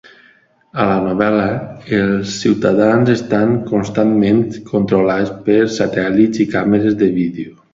A 0.83 0.85
la 0.91 0.95
novel·la, 1.07 1.43
els 1.97 2.31
ciutadans 2.45 3.11
estan 3.17 3.53
constantment 3.73 4.41
controlats 4.73 5.33
per 5.51 5.63
satèl·lits 5.77 6.43
i 6.47 6.53
càmeres 6.57 6.99
de 7.05 7.13
vídeo. 7.21 7.59